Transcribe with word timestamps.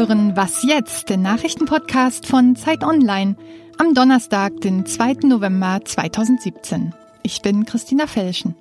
hören 0.00 0.34
Was 0.34 0.62
jetzt, 0.62 1.10
den 1.10 1.20
Nachrichtenpodcast 1.20 2.26
von 2.26 2.56
Zeit 2.56 2.84
Online 2.84 3.36
am 3.76 3.92
Donnerstag, 3.92 4.58
den 4.62 4.86
2. 4.86 5.26
November 5.26 5.80
2017. 5.84 6.94
Ich 7.22 7.42
bin 7.42 7.66
Christina 7.66 8.06
Felschen. 8.06 8.54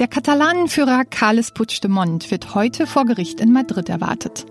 Der 0.00 0.08
Katalanenführer 0.08 1.04
Carles 1.04 1.52
Puigdemont 1.52 2.28
wird 2.32 2.56
heute 2.56 2.88
vor 2.88 3.04
Gericht 3.04 3.40
in 3.40 3.52
Madrid 3.52 3.88
erwartet. 3.88 4.46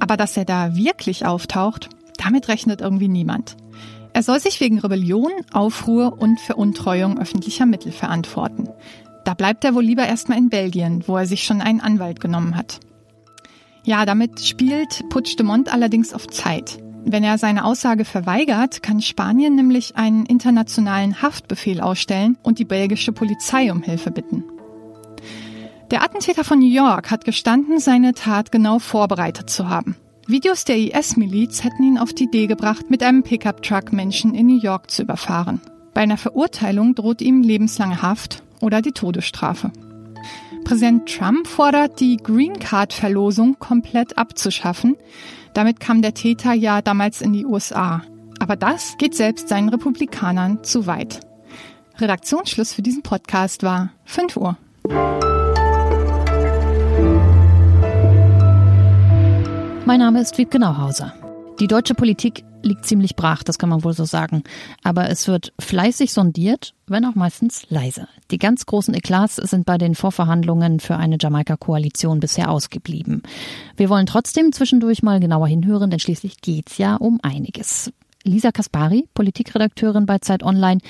Aber 0.00 0.16
dass 0.16 0.36
er 0.36 0.46
da 0.46 0.74
wirklich 0.74 1.24
auftaucht, 1.24 1.90
damit 2.16 2.48
rechnet 2.48 2.80
irgendwie 2.80 3.08
niemand. 3.08 3.56
Er 4.14 4.24
soll 4.24 4.40
sich 4.40 4.60
wegen 4.60 4.80
Rebellion, 4.80 5.30
Aufruhr 5.52 6.20
und 6.20 6.40
Veruntreuung 6.40 7.20
öffentlicher 7.20 7.66
Mittel 7.66 7.92
verantworten. 7.92 8.68
Da 9.24 9.34
bleibt 9.34 9.62
er 9.62 9.76
wohl 9.76 9.84
lieber 9.84 10.04
erstmal 10.04 10.38
in 10.38 10.48
Belgien, 10.48 11.04
wo 11.06 11.16
er 11.16 11.26
sich 11.26 11.44
schon 11.44 11.60
einen 11.60 11.80
Anwalt 11.80 12.18
genommen 12.18 12.56
hat. 12.56 12.80
Ja, 13.84 14.06
damit 14.06 14.40
spielt 14.40 15.08
Puigdemont 15.10 15.72
allerdings 15.72 16.14
auf 16.14 16.26
Zeit. 16.26 16.78
Wenn 17.04 17.22
er 17.22 17.36
seine 17.36 17.66
Aussage 17.66 18.06
verweigert, 18.06 18.82
kann 18.82 19.02
Spanien 19.02 19.54
nämlich 19.54 19.96
einen 19.96 20.24
internationalen 20.24 21.20
Haftbefehl 21.20 21.80
ausstellen 21.80 22.38
und 22.42 22.58
die 22.58 22.64
belgische 22.64 23.12
Polizei 23.12 23.70
um 23.70 23.82
Hilfe 23.82 24.10
bitten. 24.10 24.42
Der 25.90 26.02
Attentäter 26.02 26.44
von 26.44 26.58
New 26.58 26.72
York 26.72 27.10
hat 27.10 27.26
gestanden, 27.26 27.78
seine 27.78 28.14
Tat 28.14 28.50
genau 28.50 28.78
vorbereitet 28.78 29.50
zu 29.50 29.68
haben. 29.68 29.96
Videos 30.26 30.64
der 30.64 30.78
IS-Miliz 30.78 31.62
hätten 31.62 31.82
ihn 31.82 31.98
auf 31.98 32.14
die 32.14 32.24
Idee 32.24 32.46
gebracht, 32.46 32.88
mit 32.88 33.02
einem 33.02 33.22
Pickup-Truck 33.22 33.92
Menschen 33.92 34.34
in 34.34 34.46
New 34.46 34.58
York 34.58 34.90
zu 34.90 35.02
überfahren. 35.02 35.60
Bei 35.92 36.00
einer 36.00 36.16
Verurteilung 36.16 36.94
droht 36.94 37.20
ihm 37.20 37.42
lebenslange 37.42 38.00
Haft 38.00 38.42
oder 38.60 38.80
die 38.80 38.92
Todesstrafe. 38.92 39.70
Präsident 40.64 41.06
Trump 41.08 41.46
fordert, 41.46 42.00
die 42.00 42.16
Green 42.16 42.58
Card-Verlosung 42.58 43.58
komplett 43.58 44.16
abzuschaffen. 44.16 44.96
Damit 45.52 45.78
kam 45.78 46.02
der 46.02 46.14
Täter 46.14 46.54
ja 46.54 46.82
damals 46.82 47.20
in 47.20 47.32
die 47.32 47.44
USA. 47.44 48.02
Aber 48.40 48.56
das 48.56 48.96
geht 48.98 49.14
selbst 49.14 49.48
seinen 49.48 49.68
Republikanern 49.68 50.64
zu 50.64 50.86
weit. 50.86 51.20
Redaktionsschluss 51.98 52.72
für 52.72 52.82
diesen 52.82 53.02
Podcast 53.02 53.62
war 53.62 53.90
5 54.04 54.36
Uhr. 54.36 54.56
Mein 59.84 60.00
Name 60.00 60.22
ist 60.22 60.38
Wiebke 60.38 60.58
Nauhauser. 60.58 61.12
Die 61.60 61.66
deutsche 61.66 61.94
Politik 61.94 62.42
liegt 62.64 62.86
ziemlich 62.86 63.16
brach, 63.16 63.42
das 63.42 63.58
kann 63.58 63.68
man 63.68 63.84
wohl 63.84 63.92
so 63.92 64.04
sagen. 64.04 64.42
Aber 64.82 65.08
es 65.10 65.28
wird 65.28 65.52
fleißig 65.60 66.12
sondiert, 66.12 66.74
wenn 66.86 67.04
auch 67.04 67.14
meistens 67.14 67.68
leise. 67.70 68.08
Die 68.30 68.38
ganz 68.38 68.66
großen 68.66 68.94
Eklats 68.94 69.36
sind 69.36 69.66
bei 69.66 69.78
den 69.78 69.94
Vorverhandlungen 69.94 70.80
für 70.80 70.96
eine 70.96 71.16
Jamaika-Koalition 71.20 72.20
bisher 72.20 72.50
ausgeblieben. 72.50 73.22
Wir 73.76 73.88
wollen 73.88 74.06
trotzdem 74.06 74.52
zwischendurch 74.52 75.02
mal 75.02 75.20
genauer 75.20 75.48
hinhören, 75.48 75.90
denn 75.90 76.00
schließlich 76.00 76.40
geht's 76.40 76.78
ja 76.78 76.96
um 76.96 77.20
einiges. 77.22 77.92
Lisa 78.24 78.52
Kaspari, 78.52 79.06
Politikredakteurin 79.12 80.06
bei 80.06 80.18
Zeit 80.18 80.42
Online, 80.42 80.80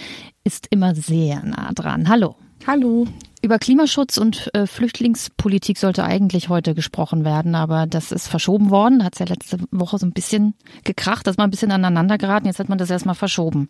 ist 0.45 0.69
immer 0.71 0.95
sehr 0.95 1.43
nah 1.43 1.73
dran. 1.73 2.09
Hallo. 2.09 2.37
Hallo. 2.67 3.07
Über 3.45 3.59
Klimaschutz 3.59 4.17
und 4.17 4.49
äh, 4.55 4.67
Flüchtlingspolitik 4.67 5.77
sollte 5.77 6.03
eigentlich 6.03 6.49
heute 6.49 6.75
gesprochen 6.75 7.27
werden, 7.27 7.55
aber 7.55 7.87
das 7.87 8.11
ist 8.11 8.27
verschoben 8.27 8.71
worden. 8.71 9.05
Hat 9.05 9.13
es 9.13 9.19
ja 9.19 9.27
letzte 9.27 9.59
Woche 9.71 9.99
so 9.99 10.07
ein 10.07 10.13
bisschen 10.13 10.55
gekracht, 10.83 11.27
dass 11.27 11.37
man 11.37 11.49
ein 11.49 11.51
bisschen 11.51 11.71
aneinander 11.71 12.17
geraten. 12.17 12.47
Jetzt 12.47 12.59
hat 12.59 12.71
man 12.71 12.79
das 12.79 12.89
erstmal 12.89 13.15
verschoben. 13.15 13.69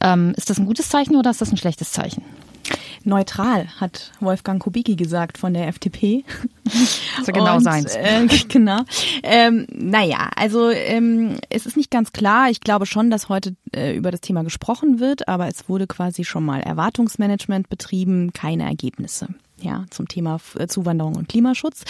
Ähm, 0.00 0.32
ist 0.38 0.48
das 0.48 0.58
ein 0.58 0.64
gutes 0.64 0.88
Zeichen 0.88 1.14
oder 1.14 1.28
ist 1.28 1.42
das 1.42 1.50
ein 1.50 1.58
schlechtes 1.58 1.92
Zeichen? 1.92 2.24
Neutral, 3.04 3.68
hat 3.80 4.12
Wolfgang 4.20 4.62
Kubicki 4.62 4.96
gesagt 4.96 5.38
von 5.38 5.54
der 5.54 5.68
FDP. 5.68 6.24
So 7.24 7.32
genau 7.32 7.56
Und, 7.56 7.64
seins. 7.64 7.94
Äh, 7.96 8.26
genau. 8.48 8.82
Ähm, 9.22 9.66
naja, 9.72 10.30
also 10.36 10.70
ähm, 10.70 11.36
es 11.50 11.66
ist 11.66 11.76
nicht 11.76 11.90
ganz 11.90 12.12
klar. 12.12 12.50
Ich 12.50 12.60
glaube 12.60 12.86
schon, 12.86 13.10
dass 13.10 13.28
heute 13.28 13.54
äh, 13.74 13.96
über 13.96 14.10
das 14.10 14.20
Thema 14.20 14.42
gesprochen 14.44 15.00
wird, 15.00 15.28
aber 15.28 15.48
es 15.48 15.68
wurde 15.68 15.86
quasi 15.86 16.24
schon 16.24 16.44
mal 16.44 16.60
Erwartungsmanagement 16.60 17.68
betrieben, 17.68 18.32
keine 18.32 18.64
Ergebnisse 18.64 19.28
ja, 19.62 19.84
zum 19.90 20.08
Thema 20.08 20.38
äh, 20.58 20.66
Zuwanderung 20.66 21.16
und 21.16 21.28
Klimaschutz. 21.28 21.84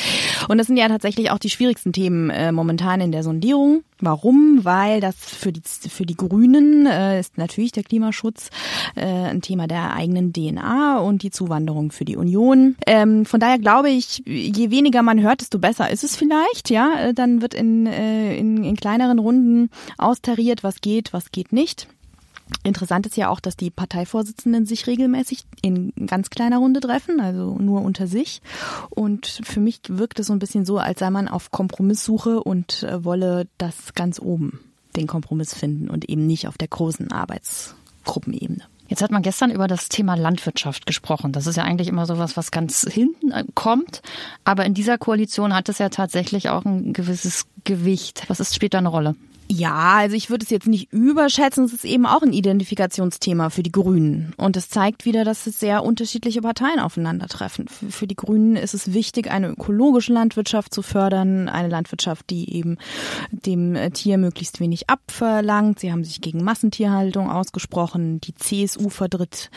Und 0.48 0.58
das 0.58 0.66
sind 0.66 0.76
ja 0.76 0.88
tatsächlich 0.88 1.30
auch 1.30 1.38
die 1.38 1.50
schwierigsten 1.50 1.92
Themen 1.92 2.30
äh, 2.30 2.52
momentan 2.52 3.00
in 3.00 3.12
der 3.12 3.22
Sondierung. 3.22 3.82
Warum? 4.00 4.64
Weil 4.64 5.00
das 5.00 5.14
für 5.16 5.52
die, 5.52 5.62
für 5.62 6.04
die 6.04 6.16
Grünen 6.16 6.86
äh, 6.86 7.20
ist 7.20 7.38
natürlich 7.38 7.72
der 7.72 7.84
Klimaschutz 7.84 8.50
äh, 8.96 9.04
ein 9.04 9.42
Thema 9.42 9.68
der 9.68 9.94
eigenen 9.94 10.32
DNA 10.32 10.98
und 10.98 11.22
die 11.22 11.30
Zuwanderung 11.30 11.92
für 11.92 12.04
die 12.04 12.16
Union. 12.16 12.76
Ähm, 12.86 13.24
von 13.24 13.38
daher 13.38 13.58
glaube 13.58 13.90
ich, 13.90 14.22
je 14.26 14.70
weniger 14.70 15.02
man 15.02 15.20
hört, 15.20 15.40
desto 15.40 15.58
besser 15.58 15.90
ist 15.90 16.02
es 16.02 16.16
vielleicht. 16.16 16.68
Ja, 16.68 16.94
äh, 16.98 17.14
dann 17.14 17.42
wird 17.42 17.54
in, 17.54 17.86
äh, 17.86 18.36
in, 18.36 18.64
in 18.64 18.76
kleineren 18.76 19.18
Runden 19.18 19.70
austariert, 19.98 20.64
was 20.64 20.80
geht, 20.80 21.12
was 21.12 21.30
geht 21.30 21.52
nicht. 21.52 21.86
Interessant 22.62 23.06
ist 23.06 23.16
ja 23.16 23.28
auch, 23.28 23.40
dass 23.40 23.56
die 23.56 23.70
Parteivorsitzenden 23.70 24.66
sich 24.66 24.86
regelmäßig 24.86 25.44
in 25.62 25.92
ganz 26.06 26.30
kleiner 26.30 26.58
Runde 26.58 26.80
treffen, 26.80 27.20
also 27.20 27.56
nur 27.58 27.82
unter 27.82 28.06
sich. 28.06 28.40
Und 28.90 29.40
für 29.44 29.60
mich 29.60 29.80
wirkt 29.88 30.20
es 30.20 30.28
so 30.28 30.32
ein 30.32 30.38
bisschen 30.38 30.64
so, 30.64 30.78
als 30.78 31.00
sei 31.00 31.10
man 31.10 31.28
auf 31.28 31.50
Kompromisssuche 31.50 32.42
und 32.42 32.82
äh, 32.84 33.04
wolle 33.04 33.48
das 33.58 33.94
ganz 33.94 34.20
oben, 34.20 34.60
den 34.96 35.06
Kompromiss 35.06 35.54
finden 35.54 35.90
und 35.90 36.08
eben 36.08 36.26
nicht 36.26 36.46
auf 36.48 36.58
der 36.58 36.68
großen 36.68 37.10
Arbeitsgruppenebene. 37.10 38.64
Jetzt 38.92 39.00
hat 39.00 39.10
man 39.10 39.22
gestern 39.22 39.50
über 39.50 39.68
das 39.68 39.88
Thema 39.88 40.16
Landwirtschaft 40.16 40.84
gesprochen. 40.84 41.32
Das 41.32 41.46
ist 41.46 41.56
ja 41.56 41.64
eigentlich 41.64 41.88
immer 41.88 42.04
sowas, 42.04 42.36
was 42.36 42.50
ganz 42.50 42.86
hinten 42.88 43.30
äh, 43.30 43.44
kommt. 43.54 44.02
Aber 44.44 44.66
in 44.66 44.74
dieser 44.74 44.98
Koalition 44.98 45.54
hat 45.54 45.70
es 45.70 45.78
ja 45.78 45.88
tatsächlich 45.88 46.50
auch 46.50 46.66
ein 46.66 46.92
gewisses 46.92 47.46
Gewicht. 47.64 48.24
Was 48.28 48.38
ist, 48.38 48.54
spielt 48.54 48.74
da 48.74 48.78
eine 48.78 48.88
Rolle? 48.88 49.16
Ja, 49.54 49.98
also 49.98 50.16
ich 50.16 50.30
würde 50.30 50.44
es 50.44 50.50
jetzt 50.50 50.66
nicht 50.66 50.90
überschätzen. 50.94 51.64
Es 51.64 51.74
ist 51.74 51.84
eben 51.84 52.06
auch 52.06 52.22
ein 52.22 52.32
Identifikationsthema 52.32 53.50
für 53.50 53.62
die 53.62 53.70
Grünen. 53.70 54.32
Und 54.38 54.56
es 54.56 54.70
zeigt 54.70 55.04
wieder, 55.04 55.24
dass 55.24 55.46
es 55.46 55.60
sehr 55.60 55.84
unterschiedliche 55.84 56.40
Parteien 56.40 56.78
aufeinandertreffen. 56.80 57.68
Für 57.68 58.06
die 58.06 58.16
Grünen 58.16 58.56
ist 58.56 58.72
es 58.72 58.94
wichtig, 58.94 59.30
eine 59.30 59.48
ökologische 59.48 60.14
Landwirtschaft 60.14 60.72
zu 60.72 60.80
fördern. 60.80 61.50
Eine 61.50 61.68
Landwirtschaft, 61.68 62.30
die 62.30 62.54
eben 62.54 62.78
dem 63.30 63.76
Tier 63.92 64.16
möglichst 64.16 64.58
wenig 64.58 64.88
abverlangt. 64.88 65.80
Sie 65.80 65.92
haben 65.92 66.04
sich 66.04 66.22
gegen 66.22 66.42
Massentierhaltung 66.42 67.30
ausgesprochen. 67.30 68.22
Die 68.22 68.34
CSU 68.34 68.88
vertritt 68.88 69.50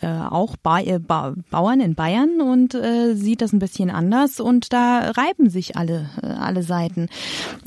äh, 0.00 0.06
auch 0.06 0.56
ba 0.56 0.80
äh, 0.80 0.98
ba 0.98 1.34
Bauern 1.50 1.80
in 1.80 1.94
Bayern 1.94 2.40
und 2.40 2.74
äh, 2.74 3.14
sieht 3.14 3.42
das 3.42 3.52
ein 3.52 3.58
bisschen 3.58 3.90
anders. 3.90 4.40
Und 4.40 4.72
da 4.72 5.10
reiben 5.10 5.50
sich 5.50 5.76
alle, 5.76 6.08
äh, 6.22 6.26
alle 6.26 6.62
Seiten. 6.62 7.10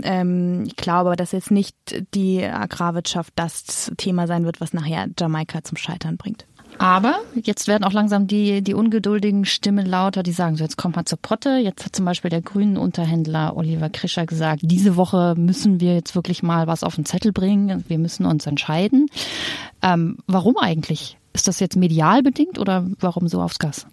Ähm, 0.02 0.64
ich 0.66 0.76
glaube, 0.78 1.16
dass 1.16 1.32
jetzt 1.32 1.52
nicht 1.52 1.75
die 2.14 2.44
Agrarwirtschaft 2.44 3.34
das 3.36 3.92
Thema 3.98 4.28
sein 4.28 4.46
wird, 4.46 4.62
was 4.62 4.74
nachher 4.74 5.08
Jamaika 5.18 5.64
zum 5.64 5.78
Scheitern 5.78 6.18
bringt. 6.18 6.46
Aber 6.78 7.20
jetzt 7.36 7.68
werden 7.68 7.84
auch 7.84 7.94
langsam 7.94 8.28
die, 8.28 8.62
die 8.62 8.74
ungeduldigen 8.74 9.46
Stimmen 9.46 9.86
lauter, 9.86 10.24
die 10.24 10.32
sagen, 10.32 10.58
so 10.58 10.64
jetzt 10.64 10.78
kommt 10.78 10.96
mal 10.96 11.06
zur 11.06 11.20
Potte. 11.22 11.58
Jetzt 11.58 11.86
hat 11.86 11.96
zum 11.96 12.06
Beispiel 12.06 12.30
der 12.30 12.42
grünen 12.42 12.78
Unterhändler 12.78 13.56
Oliver 13.56 13.90
Krischer 13.90 14.26
gesagt, 14.26 14.62
diese 14.64 14.98
Woche 14.98 15.36
müssen 15.38 15.80
wir 15.80 15.94
jetzt 15.94 16.16
wirklich 16.16 16.44
mal 16.44 16.68
was 16.68 16.84
auf 16.84 16.96
den 16.96 17.06
Zettel 17.06 17.32
bringen. 17.32 17.86
Wir 17.88 17.98
müssen 17.98 18.26
uns 18.26 18.46
entscheiden. 18.46 19.08
Ähm, 19.82 20.18
warum 20.28 20.58
eigentlich? 20.58 21.18
Ist 21.34 21.48
das 21.48 21.60
jetzt 21.60 21.76
medial 21.76 22.24
bedingt 22.24 22.60
oder 22.60 22.86
warum 23.00 23.28
so 23.28 23.42
aufs 23.42 23.60
Gas? 23.60 23.88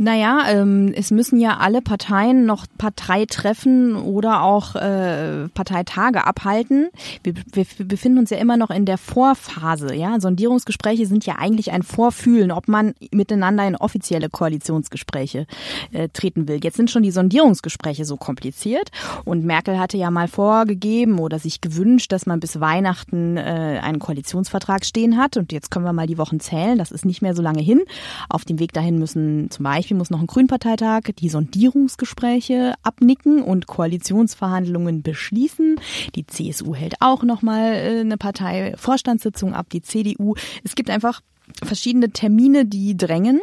Naja, 0.00 0.44
ähm, 0.48 0.92
es 0.94 1.10
müssen 1.10 1.40
ja 1.40 1.56
alle 1.56 1.82
Parteien 1.82 2.46
noch 2.46 2.66
Parteitreffen 2.78 3.96
oder 3.96 4.42
auch 4.44 4.76
äh, 4.76 5.48
Parteitage 5.48 6.24
abhalten. 6.24 6.90
Wir, 7.24 7.34
wir 7.52 7.66
befinden 7.84 8.20
uns 8.20 8.30
ja 8.30 8.38
immer 8.38 8.56
noch 8.56 8.70
in 8.70 8.84
der 8.84 8.96
Vorphase. 8.96 9.96
Ja, 9.96 10.20
Sondierungsgespräche 10.20 11.04
sind 11.06 11.26
ja 11.26 11.34
eigentlich 11.38 11.72
ein 11.72 11.82
Vorfühlen, 11.82 12.52
ob 12.52 12.68
man 12.68 12.94
miteinander 13.10 13.66
in 13.66 13.74
offizielle 13.74 14.30
Koalitionsgespräche 14.30 15.48
äh, 15.90 16.08
treten 16.10 16.46
will. 16.46 16.60
Jetzt 16.62 16.76
sind 16.76 16.92
schon 16.92 17.02
die 17.02 17.10
Sondierungsgespräche 17.10 18.04
so 18.04 18.16
kompliziert 18.16 18.90
und 19.24 19.44
Merkel 19.44 19.80
hatte 19.80 19.96
ja 19.96 20.12
mal 20.12 20.28
vorgegeben 20.28 21.18
oder 21.18 21.40
sich 21.40 21.60
gewünscht, 21.60 22.12
dass 22.12 22.24
man 22.24 22.38
bis 22.38 22.60
Weihnachten 22.60 23.36
äh, 23.36 23.80
einen 23.82 23.98
Koalitionsvertrag 23.98 24.84
stehen 24.84 25.16
hat. 25.16 25.36
Und 25.36 25.50
jetzt 25.50 25.72
können 25.72 25.84
wir 25.84 25.92
mal 25.92 26.06
die 26.06 26.18
Wochen 26.18 26.38
zählen. 26.38 26.78
Das 26.78 26.92
ist 26.92 27.04
nicht 27.04 27.20
mehr 27.20 27.34
so 27.34 27.42
lange 27.42 27.62
hin. 27.62 27.82
Auf 28.28 28.44
dem 28.44 28.60
Weg 28.60 28.72
dahin 28.72 29.00
müssen 29.00 29.50
zum 29.50 29.64
Beispiel 29.64 29.87
Beispiel 29.88 29.96
muss 29.96 30.10
noch 30.10 30.20
ein 30.20 30.26
Grünparteitag 30.26 31.14
die 31.18 31.30
Sondierungsgespräche 31.30 32.74
abnicken 32.82 33.42
und 33.42 33.66
Koalitionsverhandlungen 33.66 35.00
beschließen. 35.00 35.80
Die 36.14 36.26
CSU 36.26 36.74
hält 36.74 36.96
auch 37.00 37.22
nochmal 37.22 37.72
äh, 37.72 38.00
eine 38.00 38.18
Parteivorstandssitzung 38.18 39.54
ab, 39.54 39.70
die 39.72 39.80
CDU. 39.80 40.34
Es 40.62 40.74
gibt 40.74 40.90
einfach 40.90 41.22
verschiedene 41.62 42.10
Termine, 42.10 42.66
die 42.66 42.98
drängen. 42.98 43.40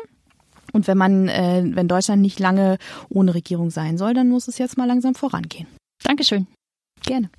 Und 0.71 0.86
wenn 0.86 1.00
man, 1.00 1.30
äh, 1.30 1.63
wenn 1.65 1.88
Deutschland 1.88 2.21
nicht 2.21 2.39
lange 2.39 2.77
ohne 3.09 3.33
Regierung 3.33 3.71
sein 3.71 3.98
soll, 3.98 4.13
dann 4.13 4.30
muss 4.30 4.48
es 4.48 4.59
jetzt 4.59 4.77
mal 4.77 4.86
langsam 4.86 5.15
vorangehen. 5.15 5.65
Dankeschön. 6.03 6.45
Gerne. 7.07 7.31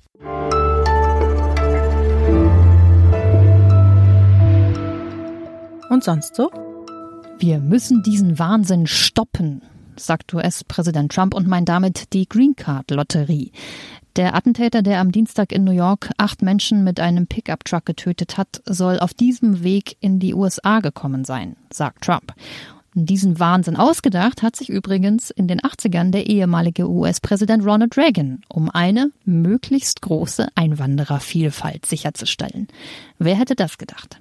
Und 5.89 6.03
sonst 6.03 6.35
so? 6.35 6.51
Wir 7.39 7.59
müssen 7.59 8.01
diesen 8.01 8.39
Wahnsinn 8.39 8.87
stoppen, 8.87 9.61
sagt 9.95 10.33
US-Präsident 10.33 11.11
Trump 11.11 11.35
und 11.35 11.47
meint 11.47 11.69
damit 11.69 12.13
die 12.13 12.27
Green 12.27 12.55
Card 12.55 12.89
Lotterie. 12.89 13.51
Der 14.15 14.33
Attentäter, 14.33 14.81
der 14.81 14.99
am 14.99 15.11
Dienstag 15.11 15.51
in 15.51 15.63
New 15.63 15.71
York 15.71 16.09
acht 16.17 16.41
Menschen 16.41 16.83
mit 16.83 16.99
einem 16.99 17.27
Pickup-Truck 17.27 17.85
getötet 17.85 18.37
hat, 18.37 18.63
soll 18.65 18.99
auf 18.99 19.13
diesem 19.13 19.63
Weg 19.63 19.97
in 19.99 20.17
die 20.17 20.33
USA 20.33 20.79
gekommen 20.79 21.25
sein, 21.25 21.55
sagt 21.71 22.05
Trump. 22.05 22.33
Diesen 22.95 23.39
Wahnsinn 23.39 23.75
ausgedacht 23.75 24.41
hat 24.41 24.55
sich 24.55 24.69
übrigens 24.69 25.29
in 25.29 25.47
den 25.47 25.59
80ern 25.59 26.09
der 26.09 26.25
ehemalige 26.25 26.89
US-Präsident 26.89 27.63
Ronald 27.63 27.95
Reagan, 27.97 28.41
um 28.49 28.71
eine 28.71 29.11
möglichst 29.25 30.01
große 30.01 30.47
Einwanderervielfalt 30.55 31.85
sicherzustellen. 31.85 32.67
Wer 33.19 33.35
hätte 33.35 33.53
das 33.53 33.77
gedacht? 33.77 34.17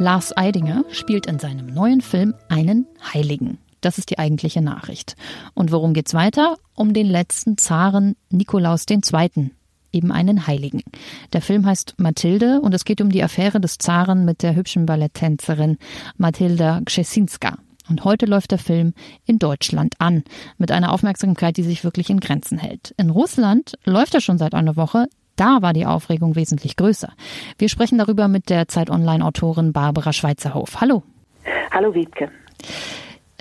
Lars 0.00 0.36
Eidinger 0.36 0.84
spielt 0.92 1.26
in 1.26 1.40
seinem 1.40 1.66
neuen 1.66 2.00
Film 2.00 2.32
einen 2.48 2.86
Heiligen. 3.12 3.58
Das 3.80 3.98
ist 3.98 4.10
die 4.10 4.18
eigentliche 4.18 4.62
Nachricht. 4.62 5.16
Und 5.54 5.72
worum 5.72 5.92
geht's 5.92 6.14
weiter? 6.14 6.56
Um 6.74 6.94
den 6.94 7.06
letzten 7.06 7.58
Zaren 7.58 8.14
Nikolaus 8.30 8.86
II., 8.88 9.50
eben 9.90 10.12
einen 10.12 10.46
Heiligen. 10.46 10.82
Der 11.32 11.42
Film 11.42 11.66
heißt 11.66 11.94
Mathilde 11.96 12.60
und 12.60 12.74
es 12.74 12.84
geht 12.84 13.00
um 13.00 13.10
die 13.10 13.24
Affäre 13.24 13.60
des 13.60 13.78
Zaren 13.78 14.24
mit 14.24 14.44
der 14.44 14.54
hübschen 14.54 14.86
Balletttänzerin 14.86 15.78
Mathilda 16.16 16.80
Grzesinska. 16.84 17.58
Und 17.88 18.04
heute 18.04 18.26
läuft 18.26 18.52
der 18.52 18.58
Film 18.58 18.94
in 19.24 19.40
Deutschland 19.40 19.94
an, 19.98 20.22
mit 20.58 20.70
einer 20.70 20.92
Aufmerksamkeit, 20.92 21.56
die 21.56 21.62
sich 21.64 21.82
wirklich 21.82 22.10
in 22.10 22.20
Grenzen 22.20 22.58
hält. 22.58 22.94
In 22.98 23.10
Russland 23.10 23.78
läuft 23.84 24.14
er 24.14 24.20
schon 24.20 24.38
seit 24.38 24.54
einer 24.54 24.76
Woche. 24.76 25.06
Da 25.38 25.62
war 25.62 25.72
die 25.72 25.86
Aufregung 25.86 26.34
wesentlich 26.34 26.76
größer. 26.76 27.12
Wir 27.58 27.68
sprechen 27.68 27.96
darüber 27.96 28.26
mit 28.26 28.50
der 28.50 28.66
Zeit 28.66 28.90
Online-Autorin 28.90 29.72
Barbara 29.72 30.12
Schweizerhof. 30.12 30.80
Hallo. 30.80 31.04
Hallo 31.70 31.94
Wiebke. 31.94 32.28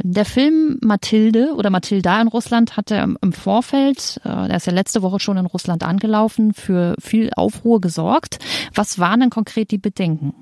Der 0.03 0.25
Film 0.25 0.77
Mathilde 0.83 1.55
oder 1.55 1.71
Mathilda 1.71 2.21
in 2.21 2.27
Russland 2.27 2.77
hatte 2.77 3.15
im 3.19 3.33
Vorfeld, 3.33 4.21
äh, 4.23 4.47
der 4.47 4.57
ist 4.57 4.67
ja 4.67 4.73
letzte 4.73 5.01
Woche 5.01 5.19
schon 5.19 5.38
in 5.38 5.47
Russland 5.47 5.83
angelaufen, 5.83 6.53
für 6.53 6.94
viel 6.99 7.31
Aufruhr 7.35 7.81
gesorgt. 7.81 8.38
Was 8.75 8.99
waren 8.99 9.21
denn 9.21 9.29
konkret 9.31 9.71
die 9.71 9.79
Bedenken? 9.79 10.35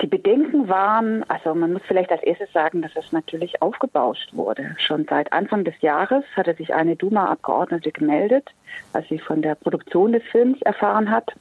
Die 0.00 0.06
Bedenken 0.06 0.68
waren, 0.68 1.28
also 1.28 1.54
man 1.54 1.74
muss 1.74 1.82
vielleicht 1.86 2.10
als 2.10 2.22
erstes 2.22 2.52
sagen, 2.52 2.82
dass 2.82 2.92
es 2.96 3.12
natürlich 3.12 3.60
aufgebauscht 3.60 4.32
wurde. 4.32 4.74
Schon 4.78 5.06
seit 5.08 5.32
Anfang 5.32 5.64
des 5.64 5.74
Jahres 5.80 6.24
hatte 6.34 6.54
sich 6.54 6.72
eine 6.72 6.96
Duma-Abgeordnete 6.96 7.92
gemeldet, 7.92 8.50
als 8.92 9.08
sie 9.08 9.18
von 9.18 9.42
der 9.42 9.54
Produktion 9.54 10.12
des 10.12 10.22
Films 10.24 10.60
erfahren 10.62 11.10
hat 11.10 11.32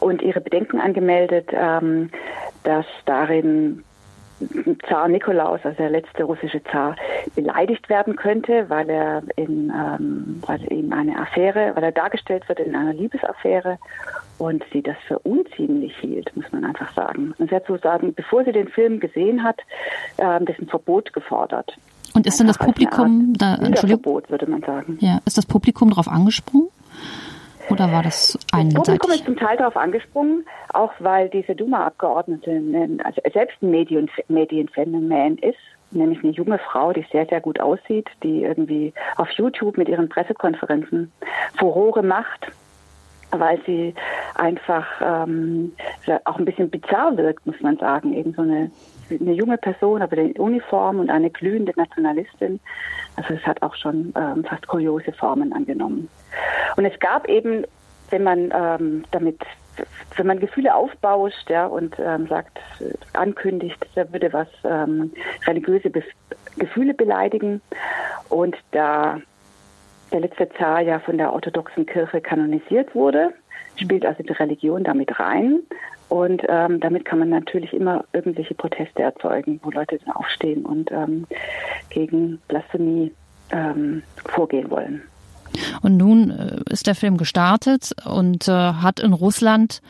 und 0.00 0.22
ihre 0.22 0.40
Bedenken 0.40 0.80
angemeldet, 0.80 1.48
ähm, 1.52 2.10
dass 2.64 2.86
darin 3.06 3.84
Zar 4.88 5.08
Nikolaus, 5.08 5.60
also 5.64 5.76
der 5.76 5.90
letzte 5.90 6.24
russische 6.24 6.62
Zar, 6.64 6.96
beleidigt 7.34 7.88
werden 7.88 8.16
könnte, 8.16 8.68
weil 8.68 8.88
er 8.88 9.22
in, 9.36 9.70
ähm, 9.70 10.42
weil 10.46 10.72
ihm 10.72 10.92
eine 10.92 11.18
Affäre, 11.18 11.72
weil 11.74 11.84
er 11.84 11.92
dargestellt 11.92 12.48
wird 12.48 12.60
in 12.60 12.74
einer 12.74 12.92
Liebesaffäre 12.92 13.78
und 14.38 14.64
sie 14.72 14.82
das 14.82 14.96
für 15.06 15.18
unziemlich 15.20 15.96
hielt, 16.00 16.34
muss 16.36 16.50
man 16.52 16.64
einfach 16.64 16.94
sagen. 16.94 17.34
Und 17.38 17.50
sie 17.50 17.56
hat 17.56 17.66
sozusagen, 17.66 18.14
bevor 18.14 18.44
sie 18.44 18.52
den 18.52 18.68
Film 18.68 19.00
gesehen 19.00 19.42
hat, 19.42 19.60
ähm, 20.18 20.46
dessen 20.46 20.68
Verbot 20.68 21.12
gefordert. 21.12 21.76
Und 22.14 22.26
ist 22.26 22.40
denn 22.40 22.46
das 22.46 22.58
Publikum 22.58 23.34
da, 23.36 23.54
Entschuldigung, 23.56 24.02
Verbot, 24.02 24.30
würde 24.30 24.46
man 24.50 24.62
sagen. 24.62 24.98
Ja, 25.00 25.20
ist 25.24 25.36
das 25.36 25.46
Publikum 25.46 25.90
darauf 25.90 26.08
angesprungen? 26.08 26.68
Oder 27.70 27.92
war 27.92 28.02
das 28.02 28.38
einseitig? 28.52 28.84
Das 28.84 28.98
Publikum 28.98 29.10
ist 29.12 29.24
zum 29.24 29.36
Teil 29.36 29.56
darauf 29.56 29.76
angesprungen, 29.76 30.46
auch 30.72 30.92
weil 30.98 31.28
diese 31.28 31.54
Duma-Abgeordnete 31.54 32.62
also 33.04 33.20
selbst 33.32 33.62
ein 33.62 33.70
Medien, 33.70 34.10
Medienphänomen 34.28 35.38
ist, 35.38 35.58
nämlich 35.90 36.22
eine 36.22 36.32
junge 36.32 36.58
Frau, 36.58 36.92
die 36.92 37.04
sehr, 37.12 37.26
sehr 37.26 37.40
gut 37.40 37.60
aussieht, 37.60 38.08
die 38.22 38.42
irgendwie 38.42 38.92
auf 39.16 39.30
YouTube 39.32 39.76
mit 39.78 39.88
ihren 39.88 40.08
Pressekonferenzen 40.08 41.12
Furore 41.58 42.02
macht 42.02 42.48
weil 43.30 43.60
sie 43.66 43.94
einfach 44.34 44.86
ähm, 45.02 45.72
auch 46.24 46.38
ein 46.38 46.44
bisschen 46.44 46.70
bizarr 46.70 47.16
wirkt, 47.16 47.46
muss 47.46 47.60
man 47.60 47.76
sagen. 47.76 48.14
Eben 48.14 48.32
so 48.34 48.42
eine, 48.42 48.70
eine 49.10 49.32
junge 49.32 49.58
Person, 49.58 50.02
aber 50.02 50.16
in 50.16 50.32
Uniform 50.32 51.00
und 51.00 51.10
eine 51.10 51.30
glühende 51.30 51.72
Nationalistin. 51.76 52.60
Also 53.16 53.34
es 53.34 53.46
hat 53.46 53.62
auch 53.62 53.74
schon 53.74 54.12
ähm, 54.16 54.44
fast 54.44 54.66
kuriose 54.66 55.12
Formen 55.12 55.52
angenommen. 55.52 56.08
Und 56.76 56.84
es 56.84 56.98
gab 57.00 57.28
eben, 57.28 57.64
wenn 58.10 58.22
man 58.22 58.52
ähm, 58.52 59.04
damit, 59.10 59.40
wenn 60.16 60.26
man 60.26 60.40
Gefühle 60.40 60.74
aufbauscht 60.74 61.48
ja, 61.50 61.66
und 61.66 61.96
ähm, 61.98 62.26
sagt, 62.26 62.58
ankündigt, 63.12 63.84
da 63.94 64.10
würde 64.12 64.32
was 64.32 64.48
ähm, 64.64 65.12
religiöse 65.46 65.90
Be 65.90 66.02
Gefühle 66.56 66.92
beleidigen 66.92 67.60
und 68.30 68.56
da 68.72 69.20
der 70.12 70.20
letzte 70.20 70.48
Zar 70.58 70.80
ja 70.80 70.98
von 70.98 71.18
der 71.18 71.32
orthodoxen 71.32 71.86
Kirche 71.86 72.20
kanonisiert 72.20 72.94
wurde, 72.94 73.32
spielt 73.76 74.04
also 74.04 74.22
die 74.22 74.32
Religion 74.32 74.84
damit 74.84 75.18
rein. 75.18 75.60
Und 76.08 76.42
ähm, 76.48 76.80
damit 76.80 77.04
kann 77.04 77.18
man 77.18 77.28
natürlich 77.28 77.72
immer 77.72 78.04
irgendwelche 78.12 78.54
Proteste 78.54 79.02
erzeugen, 79.02 79.60
wo 79.62 79.70
Leute 79.70 79.98
dann 80.04 80.14
aufstehen 80.14 80.64
und 80.64 80.90
ähm, 80.90 81.26
gegen 81.90 82.40
Blasphemie 82.48 83.12
ähm, 83.50 84.02
vorgehen 84.24 84.70
wollen. 84.70 85.02
Und 85.82 85.96
nun 85.96 86.30
äh, 86.30 86.72
ist 86.72 86.86
der 86.86 86.94
Film 86.94 87.16
gestartet 87.16 87.94
und 88.06 88.48
äh, 88.48 88.52
hat 88.52 89.00
in 89.00 89.12
Russland 89.12 89.80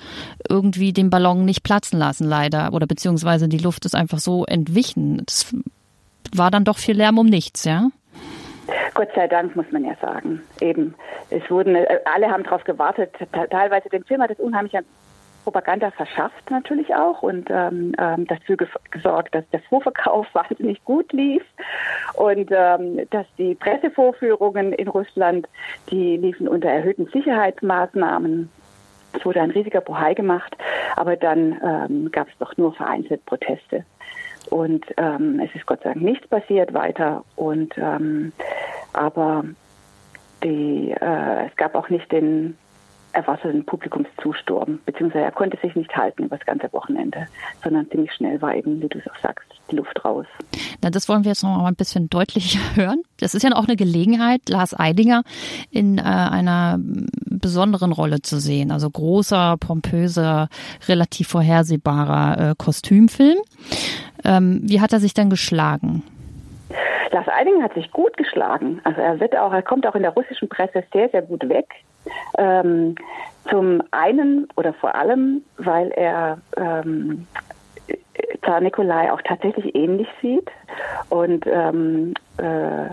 irgendwie 0.49 0.93
den 0.93 1.11
Ballon 1.11 1.45
nicht 1.45 1.63
platzen 1.63 1.99
lassen, 1.99 2.29
leider. 2.29 2.73
Oder 2.73 2.87
beziehungsweise 2.87 3.49
die 3.49 3.59
Luft 3.59 3.85
ist 3.85 3.95
einfach 3.95 4.19
so 4.19 4.45
entwichen. 4.45 5.23
Das 5.25 5.55
war 6.35 6.51
dann 6.51 6.65
doch 6.65 6.79
viel 6.79 6.97
Lärm 6.97 7.19
um 7.19 7.27
nichts, 7.27 7.65
ja? 7.65 7.89
Gott 8.95 9.09
sei 9.15 9.29
Dank, 9.29 9.57
muss 9.57 9.71
man 9.71 9.85
ja 9.85 9.95
sagen. 10.01 10.43
Eben, 10.61 10.95
es 11.31 11.49
wurden, 11.51 11.75
äh, 11.75 12.01
alle 12.05 12.29
haben 12.29 12.45
darauf 12.45 12.65
gewartet. 12.65 13.15
Teilweise 13.51 13.89
dem 13.89 14.05
Film 14.05 14.21
hat 14.23 14.31
es 14.31 14.39
unheimlich 14.39 14.77
an 14.77 14.85
Propaganda 15.49 15.91
verschafft 15.93 16.51
natürlich 16.51 16.95
auch 16.95 17.23
und 17.23 17.49
ähm, 17.51 17.95
ähm 17.99 18.27
dafür 18.27 18.59
gesorgt, 18.91 19.35
dass 19.35 19.49
der 19.49 19.61
Vorverkauf 19.61 20.27
wahnsinnig 20.35 20.85
gut 20.85 21.11
lief 21.15 21.43
und 22.13 22.51
ähm, 22.53 23.01
dass 23.09 23.25
die 23.39 23.55
Pressevorführungen 23.55 24.75
in 24.75 24.89
Russland, 24.89 25.49
die 25.91 26.19
liefen 26.19 26.49
unter 26.49 26.69
erhöhten 26.69 27.07
Sicherheitsmaßnahmen. 27.07 28.51
Es 29.15 29.25
wurde 29.25 29.41
ein 29.41 29.53
riesiger 29.53 29.81
Bohai 29.81 30.13
gemacht, 30.13 30.55
aber 30.97 31.17
dann 31.17 31.59
ähm, 31.65 32.11
gab 32.13 32.29
es 32.29 32.37
doch 32.39 32.55
nur 32.59 32.75
vereinzelt 32.75 33.25
Proteste. 33.25 33.87
Und 34.51 34.85
ähm, 34.99 35.41
es 35.43 35.55
ist 35.55 35.65
Gott 35.65 35.83
sei 35.83 35.95
Dank 35.95 36.03
nichts 36.03 36.29
passiert 36.29 36.75
weiter. 36.75 37.25
Und 37.37 37.73
ähm, 37.79 38.33
aber 38.93 39.45
die, 40.45 40.91
äh, 40.91 41.47
es 41.47 41.57
gab 41.57 41.75
auch 41.75 41.89
nicht 41.89 42.13
den 42.13 42.59
erwarteten 43.19 43.65
Publikumszusturm, 43.65 44.81
beziehungsweise 44.87 45.25
er 45.25 45.33
konnte 45.33 45.59
sich 45.61 45.75
nicht 45.75 45.95
halten 45.97 46.25
über 46.25 46.37
das 46.37 46.47
ganze 46.47 46.73
Wochenende, 46.73 47.27
sondern 47.63 47.91
ziemlich 47.91 48.13
schnell 48.13 48.41
war 48.41 48.55
eben, 48.55 48.81
wie 48.81 48.89
du 48.89 48.99
es 48.99 49.11
auch 49.11 49.19
sagst, 49.23 49.47
die 49.71 49.77
Luft 49.77 50.05
raus. 50.05 50.27
Na, 50.83 50.91
das 50.91 51.09
wollen 51.09 51.25
wir 51.25 51.31
jetzt 51.31 51.43
noch 51.43 51.59
mal 51.59 51.67
ein 51.67 51.77
bisschen 51.77 52.09
deutlicher 52.09 52.61
hören. 52.77 53.03
Das 53.21 53.35
ist 53.35 53.43
ja 53.43 53.51
auch 53.53 53.67
eine 53.67 53.77
Gelegenheit, 53.77 54.49
Lars 54.49 54.79
Eidinger 54.79 55.23
in 55.71 55.99
äh, 55.99 56.03
einer 56.03 56.79
besonderen 56.79 57.93
Rolle 57.93 58.23
zu 58.23 58.39
sehen. 58.39 58.71
Also 58.71 58.89
großer, 58.89 59.57
pompöser, 59.59 60.49
relativ 60.87 61.29
vorhersehbarer 61.29 62.51
äh, 62.51 62.55
Kostümfilm. 62.57 63.39
Ähm, 64.25 64.61
wie 64.63 64.81
hat 64.81 64.93
er 64.93 65.01
sich 65.01 65.15
dann 65.15 65.31
geschlagen? 65.31 66.03
Lars 67.11 67.27
Eidinger 67.29 67.65
hat 67.65 67.75
sich 67.75 67.91
gut 67.91 68.17
geschlagen. 68.17 68.81
Also 68.85 69.01
er 69.01 69.19
wird 69.21 69.37
auch, 69.37 69.53
er 69.53 69.63
kommt 69.63 69.87
auch 69.87 69.95
in 69.95 70.03
der 70.03 70.13
russischen 70.13 70.49
Presse 70.49 70.85
sehr, 70.93 71.09
sehr 71.09 71.23
gut 71.23 71.49
weg. 71.49 71.67
Ähm, 72.37 72.95
zum 73.49 73.83
einen 73.91 74.47
oder 74.57 74.73
vor 74.75 74.95
allem, 74.95 75.43
weil 75.57 75.91
er 75.93 76.39
ähm, 76.57 77.27
Zar 78.45 78.61
Nikolai 78.61 79.13
auch 79.13 79.21
tatsächlich 79.23 79.75
ähnlich 79.75 80.09
sieht 80.21 80.51
und 81.09 81.47
ähm, 81.47 82.15
äh, 82.39 82.89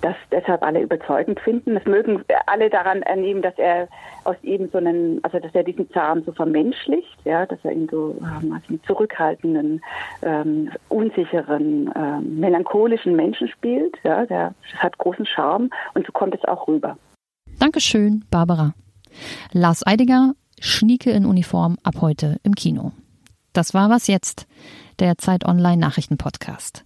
das 0.00 0.14
deshalb 0.30 0.62
alle 0.62 0.80
überzeugend 0.80 1.40
finden. 1.40 1.76
Es 1.76 1.84
mögen 1.84 2.24
alle 2.46 2.70
daran 2.70 3.02
ernehmen, 3.02 3.42
dass 3.42 3.56
er 3.58 3.88
aus 4.24 4.36
ihm 4.42 4.68
so 4.72 4.78
einen, 4.78 5.22
also 5.24 5.38
dass 5.40 5.54
er 5.54 5.64
diesen 5.64 5.90
Zaren 5.90 6.22
so 6.24 6.32
vermenschlicht, 6.32 7.18
ja, 7.24 7.46
dass 7.46 7.58
er 7.64 7.72
ihn 7.72 7.88
so 7.88 8.16
ähm, 8.20 8.52
als 8.52 8.68
einen 8.68 8.82
zurückhaltenden, 8.84 9.82
ähm, 10.22 10.70
unsicheren, 10.88 11.92
ähm, 11.96 12.40
melancholischen 12.40 13.16
Menschen 13.16 13.48
spielt. 13.48 13.96
Ja, 14.04 14.26
der 14.26 14.54
das 14.70 14.82
hat 14.82 14.98
großen 14.98 15.26
Charme 15.26 15.70
und 15.94 16.06
so 16.06 16.12
kommt 16.12 16.34
es 16.34 16.44
auch 16.44 16.68
rüber. 16.68 16.96
Dankeschön, 17.58 18.24
Barbara. 18.30 18.74
Lars 19.52 19.86
Eidinger, 19.86 20.34
Schnieke 20.60 21.10
in 21.10 21.26
Uniform 21.26 21.76
ab 21.82 21.96
heute 22.00 22.38
im 22.42 22.54
Kino. 22.54 22.92
Das 23.52 23.74
war 23.74 23.90
was 23.90 24.06
jetzt, 24.06 24.46
der 25.00 25.18
Zeit 25.18 25.44
Online 25.44 25.78
Nachrichten 25.78 26.18
Podcast. 26.18 26.82